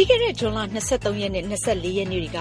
[0.00, 0.64] ပြီးခဲ့တဲ့ ဇွန်လ ၂
[1.04, 2.38] ၃ ရက်နဲ့ ၂၄ ရက်နေ့တွေက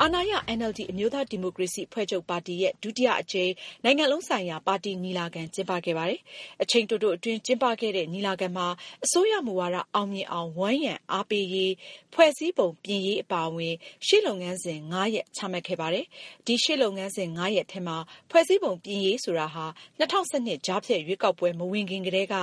[0.00, 3.52] အာဏာရ NLD အမျိုးသားဒီမိုကရေစီအဖွဲ့ချုပ်ပါတီရဲ့ ဒုတိယအကြိမ်
[3.84, 6.20] နိုင်ငံလုံးဆိုင်ရာ ပါတီညီလာခံ ကျင်းပခဲ့ပါတယ်။
[6.62, 8.66] အချိန်တိုတိုအတွင်း ကျင်းပခဲ့တဲ့ ညီလာခံမှာ
[9.04, 11.70] အစိုးရမူဝါဒ အောင်မြင်အောင်ဝန်းရံအားပေးရေး၊
[12.14, 13.74] ဖွဲ့စည်းပုံပြင်ရေး အပါအဝင်
[14.06, 16.04] ရှေ့လုပ်ငန်းစဉ် ၅ ရပ် ချမှတ်ခဲ့ပါတယ်။
[16.46, 17.96] ဒီ ရှေ့လုပ်ငန်းစဉ် ၅ ရပ်ထဲမှာ
[18.30, 19.64] ဖွဲ့စည်းပုံပြင်ရေး ဆိုတာဟာ
[20.00, 22.36] ၂၀၁၂ ကြားဖြတ်ရွေးကောက်ပွဲ မဝင်ခင်ကတည်းက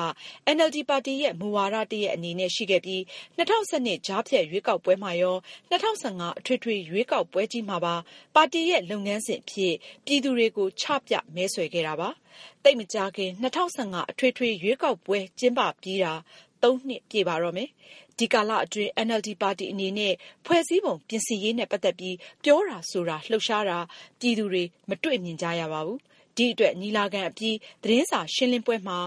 [0.55, 3.01] NLD ပါတီရဲ့ မူဝါဒ တရပ်အနေနဲ့ ရှိခဲ့ပြီး
[3.37, 5.37] ၂၀၁၂ ကြားဖြတ်ရွေးကောက်ပွဲမှာရော၊
[5.81, 7.95] ၂၀၁၅ အထွေထွေ ရွေးကောက်ပွဲကြီးမှာပါ
[8.35, 9.73] ပါတီရဲ့ လုပ်ငန်းစဉ်အဖြစ်
[10.05, 12.09] ပြည်သူတွေကို ချပြ မဲဆွယ်ခဲ့တာပါ။
[12.63, 16.13] သိပ်မကြာခင် ၂၀၁၅ အထွေထွေ ရွေးကောက်ပွဲ ကျင်းပပြီးတာ
[16.61, 17.69] ၃ နှစ်ပြည့်ပါတော့မယ်။
[18.19, 20.13] ဒီကာလအတွင်း NLD ပါတီအနေနဲ့
[20.45, 23.79] ဖွဲ့စည်းပုံ ပြင်ဆင်ရေးနဲ့ ပတ်သက်ပြီး ပြောတာဆိုတာ၊လှုပ်ရှားတာ
[24.19, 25.99] ပြည်သူတွေ မတွေ့မြင်ကြရပါဘူး။
[26.37, 28.97] ဒီအတွက် ညီလာခံအပြီး သတင်းစာရှင်းလင်းပွဲမှာ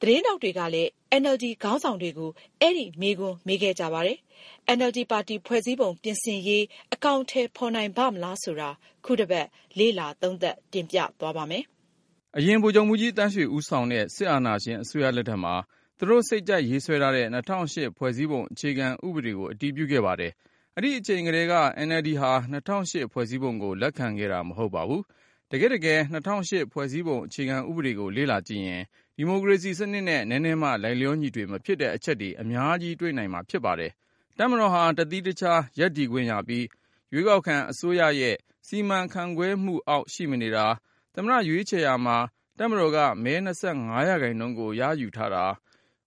[0.00, 0.90] သတင်းထောက်တွေကလည်း
[1.22, 2.30] NLD ခေါင်းဆောင်တွေကို
[2.60, 4.18] အဲဒီ မေးခွန်း မေးခဲ့ကြပါတယ်။
[4.76, 8.70] NLD ပါတီ ဖွဲ့စည်းပုံ ပြင်ဆင်ရေး အကောင်အထည် ဖော်နိုင်ပါ့မလား ဆိုတာ
[9.04, 9.46] ခုတစ်ပတ်
[9.78, 11.62] လေ့လာသုံးသပ် တင်ပြသွားပါ့မယ်။
[12.36, 15.54] အရင် ဗိုလ်ချုပ်မှူးကြီးသန်းရွှေ ဦးဆောင်တဲ့ စစ်အာဏာရှင် အစိုးရလက်ထက်မှာ
[15.98, 20.32] သူတို့ စိတ်ကြိုက်ရေးဆွဲထားတဲ့ ၂၀၀၈ ဖွဲ့စည်းပုံ အခြေခံဥပဒေကို အတည်ပြုခဲ့ပါတယ်။
[20.76, 21.54] အဲဒီအချိန်ကတည်းက
[21.88, 25.02] NLD ဟာ ၂၀၀၈ ဖွဲ့စည်းပုံကို လက်ခံခဲ့တာ မဟုတ်ပါဘူး။
[25.52, 28.82] တကယ့်တကယ် ၂၀၀၈ ဖွဲ့စည်းပုံအခြေခံဥပဒေကို လေ့လာကြည့်ရင်
[29.16, 33.92] ဒီမိုကရေစီစနစ်နဲ့ နည်းနည်းမှ လိုက်လျောညီထွေ မဖြစ်တဲ့အချက်တွေ အများကြီး တွေ့နိုင်မှာ ဖြစ်ပါတယ်။
[34.38, 36.66] တပ်မတော်ဟာ တသီးတခြား ရပ်တည်ခွင့်ရပြီး
[37.12, 40.66] ရွေးကောက်ခံအစိုးရရဲ့ စီမံခန့်ခွဲမှုအောက် ရှိမနေတာ၊
[41.14, 42.16] သမ္မတ ရွေးချယ်ရာမှာ
[42.58, 43.48] တပ်မတော်က မဲ ၂
[43.80, 45.44] ၅ ရာခိုင်နှုန်းကို ရယူထားတာ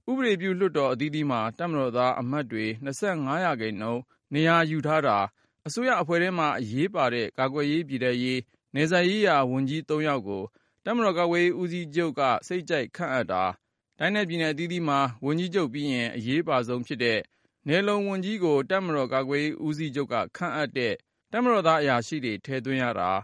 [0.12, 2.90] ၊ဥပဒေပြု လွှတ်တော်အသီးသီးမှာ တပ်မတော်သားအမတ်တွေ ၂
[3.28, 4.02] ၅ ရာခိုင်နှုန်း
[4.34, 5.18] နေရာယူထားတာ၊
[5.68, 8.40] အစိုးရအဖွဲ့ထဲမှာ အရေးပါတဲ့ ကာကွယ်ရေး၊ပြည်ထဲရေး၊
[8.76, 10.44] နယ်စပ်ရေးရာဝန်ကြီး ၃ ယောက်ကို
[10.86, 13.44] တပ်မတော်ကာကွယ်ရေးဦးစီးချုပ်က စိတ်ကြိုက်ခန့်အပ်တာ၊
[14.00, 17.20] တိုင်းနဲ့ပြည်နယ်အသီးသီးမှာ ဝန်ကြီးချုပ်ပြီးရင် အရေးအပါဆုံးဖြစ်တဲ့
[17.68, 20.94] နယ်လုံဝန်ကြီးကို တပ်မတော်ကာကွယ်ရေးဦးစီးချုပ်က ခန့်အပ်တဲ့
[21.32, 23.10] တပ်မတော်သားအရာရှိတွေ ထည့်သွင်းရတာ၊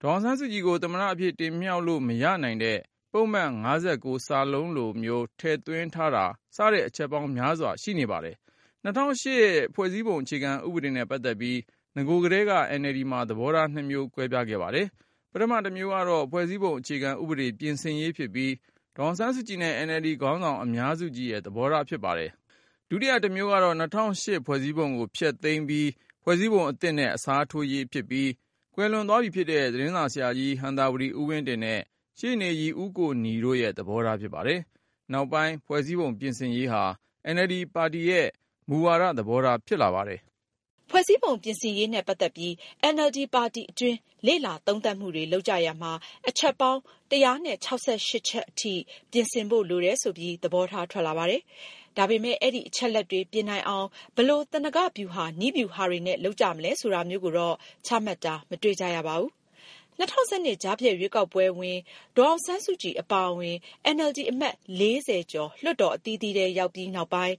[0.00, 2.78] ဒေါ်အောင်ဆန်းစုကြည်ကို သမ္မတအဖြစ် တင်မြှောက်လို့ မရနိုင်တဲ့
[3.12, 3.44] ပုဒ်မ ၅
[4.04, 4.06] ၉
[4.52, 6.24] လိုမျိုး ထည့်သွင်းထားတာ
[6.56, 8.36] စတဲ့ အချက်ပေါင်းများစွာ ရှိနေပါတယ်။
[8.84, 11.58] ၂၀၀၈ ဖွဲ့စည်းပုံအခြေခံဥပဒေနဲ့ ပတ်သက်ပြီး
[11.96, 14.86] နဂိုကတည်းက NLD မှာ သဘောထားနှစ်မျိုး ကွဲပြားခဲ့ပါတယ်။
[15.32, 18.52] ပထမတစ်မျိုးကတော့ ဖွဲ့စည်းပုံအခြေခံဥပဒေ ပြင်ဆင်ရေးဖြစ်ပြီး
[18.96, 22.30] ဒေါ်အောင်ဆန်းစုကြည်နဲ့ NLD ခေါင်းဆောင်အများစုကြီးရဲ့ သဘောထား ဖြစ်ပါတယ်။
[22.88, 25.88] ဒုတိယတစ်မျိုးကတော့ ၂၀၀၈ ဖွဲ့စည်းပုံကို ဖျက်သိမ်းပြီး
[26.24, 28.30] ဖွဲ့စည်းပုံအသစ်နဲ့ အစားထိုးရေးဖြစ်ပြီး
[28.74, 31.80] ကွယ်လွန်သွားပြီဖြစ်တဲ့ သတင်းစာဆရာကြီး ဟံသာဝတီဦးဝင်းတင်နဲ့
[32.18, 34.60] ရှေ့နေကြီး ဦးကိုနီတို့ရဲ့ သဘောထား ဖြစ်ပါတယ်။
[35.12, 36.84] နောက်ပိုင်း ဖွဲ့စည်းပုံပြင်ဆင်ရေးဟာ
[37.34, 38.28] NLD ပါတီရဲ့
[38.68, 40.20] မူဝါဒသဘောထား ဖြစ်လာပါတယ်။
[40.90, 42.52] ဖွဲ့စည်းပုံပြင်ဆင်ရေးနဲ့ ပတ်သက်ပြီး
[42.94, 45.92] NLD ပါတီအတွင်း လေ့လာသုံးသပ်မှုတွေ လုပ်ကြရာမှာ
[46.28, 46.80] အချက်ပေါင်း
[47.10, 48.74] ၁၆၈ ချက်အထိ
[49.12, 51.42] ပြင်ဆင်ဖို့ လိုတယ်ဆိုပြီး သဘောထား ထွက်လာပါတယ်။
[51.96, 57.56] ဒါပေမယ့် အဲဒီအချက်အလက်တွေ ပြင်နိုင်အောင် ဘယ်လို သနင်္ဂမဗျူဟာ၊နည်းဗျူဟာတွေနဲ့ လုပ်ကြမလဲ ဆိုတာမျိုးကိုတော့
[57.86, 59.30] ချမှတ်တာ မတွေ့ကြရပါဘူး။
[59.98, 61.78] ၂၀၁၂ ကြားဖြတ်ရွေးကောက်ပွဲဝင်
[62.16, 63.56] ဒေါ်အောင်ဆန်းစုကြည် အပါအဝင်
[63.94, 67.34] NLD အမတ် ၄၀ ကျော် လွှတ်တော် အသီးသီးထဲ ရောက်ပြီးနောက်ပိုင်း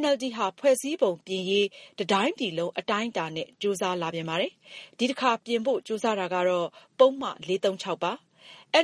[0.00, 1.66] NLD ဟာ ဖွဲ့စည်းပုံပြင်ရေး
[1.98, 4.52] တစ်တိုင်းပြည်လုံး အတိုင်းအတာနဲ့ ကြိုးစားလာပြန်ပါတယ်။
[4.98, 6.68] ဒီတစ်ခါ ပြင်ဖို့ ကြိုးစားတာကတော့
[6.98, 8.12] ပုဒ်မ ၄၃၆ ပါ။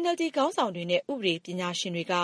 [0.01, 2.15] NLD ခေါင်းဆောင်တွေနဲ့ ဥပဒေပညာရှင်တွေက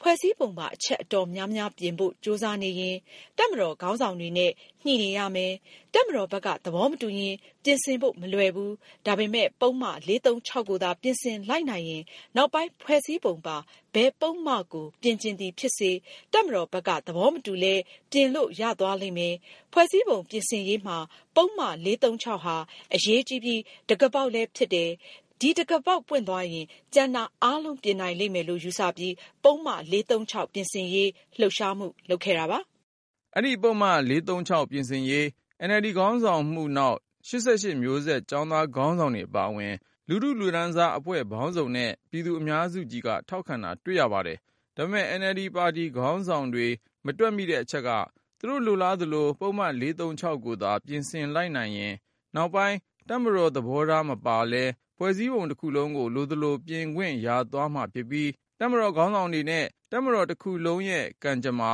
[0.00, 2.96] ဖွဲ့စည်းပုံပါ အချက်အတော်များများပြင်ဖို့ ကြိုးစားနေရင်
[3.38, 4.50] တပ်မတော်ခေါင်းဆောင်တွေနဲ့
[4.84, 5.52] ညှိနေရမယ်၊
[5.94, 7.34] တပ်မတော်ဘက်က သဘောမတူရင်
[7.64, 8.72] ပြင်ဆင်ဖို့ မလွယ်ဘူး၊
[9.06, 12.02] ဒါပေမယ့် ပုဒ်မ ၄၃၆ ကိုသာ ပြင်ဆင်လိုက်နိုင်ရင်
[12.36, 13.56] နောက်ပိုင်း ဖွဲ့စည်းပုံပါ
[13.94, 15.90] ဘယ်ပုဒ်မကို ပြင်ချင်သည်ဖြစ်စေ၊
[16.32, 17.74] တပ်မတော်ဘက်က သဘောမတူလဲ
[18.10, 19.34] ပြင်လို့ရသွားလိမ့်မယ်၊
[19.72, 20.98] ဖွဲ့စည်းပုံပြင်ဆင်ရေးမှာ
[21.36, 22.56] ပုဒ်မ ၄၃၆ ဟာ
[22.94, 24.90] အရေးကြီးပြီး တံခါးပေါက်လည်းဖြစ်တယ်၊
[25.40, 32.58] ဒီတံခါးပေါက်ပွင့်သွားရင် ကျန်တာအားလုံး ပြင်နိုင်လိမ့်မယ်လို့ ယူဆပြီး ပုဒ်မ ၄၃၆ ပြင်ဆင်ရေး လှုပ်ရှားမှု လုပ်ခဲ့တာပါ။
[33.36, 35.26] အဲဒီ ပုဒ်မ ၄၃၆ ပြင်ဆင်ရေး
[35.68, 36.98] NLD ခေါင်းဆောင်မှုနောက်
[37.28, 37.32] ၈
[37.62, 39.74] ၈ မျိုးဆက် ကျောင်းသားခေါင်းဆောင်တွေ အပါအဝင်
[40.08, 44.38] လူထုလူတန်းစား အဖွဲ့ပေါင်းစုံနဲ့ ပြည်သူအများစုကြီးက ထောက်ခံတာ တွေ့ရပါတယ်။
[44.76, 46.66] ဒါပေမယ့် NLD ပါတီခေါင်းဆောင်တွေ
[47.06, 47.90] မတွက်မိတဲ့အချက်က
[48.38, 51.94] သူတို့လိုလားသလို ပုဒ်မ ၄၃၆ ကိုသာ ပြင်ဆင်လိုက်နိုင်ရင်
[52.34, 52.76] နောက်ပိုင်း
[53.08, 54.64] တပ်မတော်သဘောထား မပါလဲ
[54.96, 61.72] ဖွဲ့စည်းပုံတစ်ခုလုံးကို လိုသလို ပြင်ခွင့်ရသွားမှာဖြစ်ပြီး တပ်မတော်ခေါင်းဆောင်တွေနဲ့ တပ်မတော်တစ်ခုလုံးရဲ့ ကံကြမ္မာ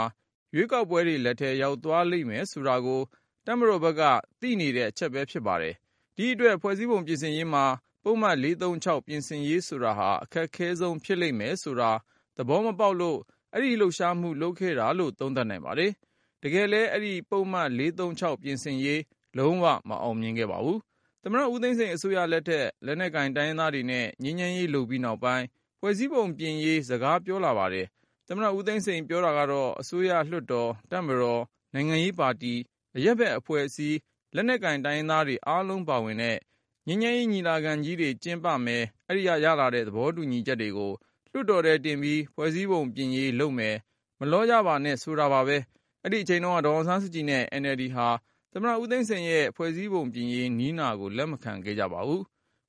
[0.54, 3.02] ရွေးကောက်ပွဲတွေလက်ထဲ ရောက်သွားလိမ့်မယ်ဆိုတာကို
[3.46, 4.02] တပ်မတော်ဘက်က
[4.40, 5.74] သိနေတဲ့အချက်ပဲ ဖြစ်ပါတယ်။
[6.16, 7.64] ဒီအတွက် ဖွဲ့စည်းပုံပြင်ဆင်ရေးမှာ
[8.04, 11.90] ပုဒ်မ ၄၃၆ ပြင်ဆင်ရေးဆိုတာဟာ အခက်ခဲဆုံး ဖြစ်လိမ့်မယ်ဆိုတာ
[12.36, 13.18] သဘောမပေါက်လို့
[13.54, 15.92] အဲဒီလှုပ်ရှားမှု လုပ်ခဲ့တာလို့ သုံးသပ်နိုင်ပါတယ်။
[16.42, 19.02] တကယ်လည်း အဲဒီ ပုဒ်မ ၄၃၆ ပြင်ဆင်ရေး
[19.38, 20.78] လုံး၀မအောင်မြင်ခဲ့ပါဘူး။
[21.24, 25.46] သမ္မတဦးသိန်းစိန်အစိုးရလက်ထက် လက်နက်ကိုင် တိုင်းရင်းသားတွေနဲ့ ငြိမ်းချမ်းရေးလုပ်ပြီးနောက်ပိုင်း
[25.80, 27.86] ဖွဲ့စည်းပုံပြင်ရေး စကားပြောလာပါတယ်။
[28.26, 31.42] သမ္မတဦးသိန်းစိန် ပြောတာကတော့ အစိုးရ၊လွှတ်တော်၊တပ်မတော်၊
[31.74, 32.54] နိုင်ငံရေးပါတီ၊
[32.96, 33.98] အရပ်ဘက်အဖွဲ့အစည်း
[34.34, 36.38] လက်နက်ကိုင် တိုင်းရင်းသားတွေ အားလုံးပါဝင်တဲ့
[36.86, 40.92] ငြိမ်းချမ်းရေး ညီလာခံကြီးတွေ ကျင်းပမယ် အဲဒီရရလာတဲ့ သဘောတူညီချက်တွေကို
[41.32, 43.76] လွှတ်တော်ထဲတင်ပြီး ဖွဲ့စည်းပုံပြင်ရေးလုပ်မယ်
[44.18, 45.56] မလောကြပါနဲ့ ဆိုတာပါပဲ
[46.02, 48.08] အဲ့ဒီအချိန်တုန်းက ဒေါ်အောင်ဆန်းစုကြည်နဲ့ NLD ဟာ
[48.54, 52.22] သမ္မတဦးသိန်းစိန်ရဲ့ ဖွဲ့စည်းပုံပြင်ရေးနီးနာကို လက်မခံခဲ့ကြပါဘူး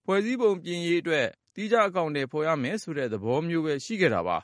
[0.05, 4.37] ဖွဲ့စည်းပုံပြင်ရေးအတွက်တီးခြားအကောင့်တွေဖော်ရမယ်ဆိုတဲ့ သဘောမျိုးပဲ ရှိခဲ့တာပါ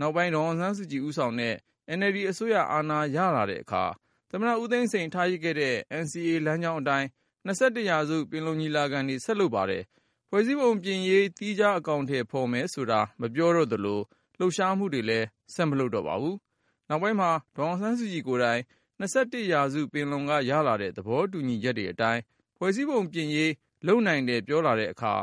[0.00, 1.54] နောက်ပိုင်း ဒေါ်အောင်ဆန်းစုကြည် ဦးဆောင်တဲ့
[1.98, 3.84] NLD အစိုးရ အာဏာရလာတဲ့အခါ
[4.30, 7.08] သမ္မတဦးသိန်းစိန် ထားရစ်ခဲ့တဲ့ NCA လမ်းကြောင်းအတိုင်း
[7.46, 9.82] 21ရာစု ပင်လုံညီလာခံတွေ ဆက်လုပ်ပါတယ်
[10.28, 14.00] ဖွဲ့စည်းပုံပြင်ရေးတီးခြားအကောင့်တွေဖော်မယ်ဆိုတာ မပြောတော့သလို
[14.38, 16.36] လှုပ်ရှားမှုတွေလည်း ဆက်မလုပ်တော့ပါဘူး
[16.88, 18.60] နောက်ပိုင်းမှာ ဒေါ်အောင်ဆန်းစုကြည်ကိုယ်တိုင်
[19.02, 22.20] 21ရာစုပင်လုံက ရလာတဲ့ သဘောတူညီချက်တွေအတိုင်း
[22.56, 23.52] ဖွဲ့စည်းပုံပြင်ရေး
[23.86, 25.14] လုပ်နိုင်တယ် ပြောလာတဲ့အခါ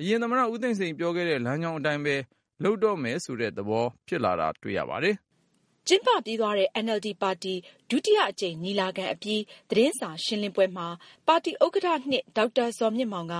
[0.00, 2.16] အရင်သမ္မတ ဦးသိန်းစိန် ပြောခဲ့တဲ့ လမ်းကြောင်းအတိုင်းပဲ
[2.62, 5.16] လုပ်တော့မယ်ဆိုတဲ့သဘော ဖြစ်လာတာ တွေ့ရပါတယ်။
[5.86, 7.54] ကျင်းပပြီးသွားတဲ့ NLD ပါတီ
[7.90, 10.88] ဒုတိယအကြိမ် ညီလာခံအပြီး သတင်းစာရှင်းလင်းပွဲမှာ
[11.26, 13.34] ပါတီဥက္ကဋ္ဌ-၂ဒေါက်တာဇော်မြင့်မောင်က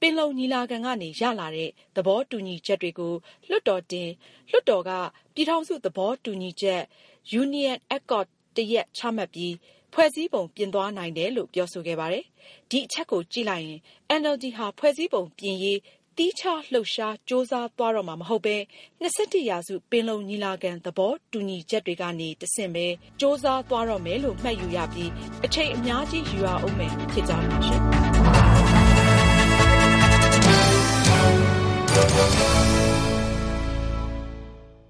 [0.00, 3.14] ပင်လုံညီလာခံကနေ ရလာတဲ့ သဘောတူညီချက်တွေကို
[3.48, 4.08] လွှတ်တော်တင်၊
[4.50, 4.90] လွှတ်တော်က
[5.34, 6.82] ပြည်ထောင်စု သဘောတူညီချက်
[7.42, 9.54] Union Accord တစ်ရပ်ချမှတ်ပြီး
[9.92, 12.24] ဖွဲ့စည်းပုံပြင်သွားနိုင်တယ်လို့ ပြောဆိုခဲ့ပါတယ်။
[12.70, 13.80] ဒီအချက်ကိုကြည့်လိုက်ရင်
[14.20, 15.78] NLD ဟာ ဖွဲ့စည်းပုံပြင်ရေး
[16.18, 18.56] သီးခြား လှုပ်ရှား ကြိုးစားသွားတော့မှာ မဟုတ်ပဲ
[19.02, 22.86] ၂၁ ရာစု ပင်လုံညီလာခံ သဘောတူညီချက်တွေကနေ တဆင့်ပဲ
[23.20, 25.10] ကြိုးစားသွားတော့မယ်လို့ မှတ်ယူရပြီး
[25.44, 27.82] အချိန်အများကြီး ယူရဦးမယ် ဖြစ်ကြောင်းပါရှင့်။